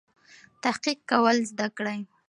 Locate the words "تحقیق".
0.63-0.99